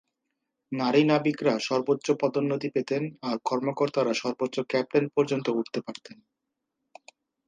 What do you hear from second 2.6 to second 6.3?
পেতেন আর কর্মকর্তারা সর্বোচ্চ ক্যাপ্টেন পর্যন্ত উঠতে পারতেন।